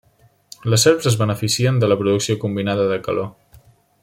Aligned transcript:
Les 0.73 0.85
serps 0.87 1.09
es 1.11 1.17
beneficien 1.19 1.77
de 1.83 1.91
la 1.93 1.99
producció 2.03 2.39
combinada 2.47 2.89
de 2.93 3.01
calor. 3.09 3.33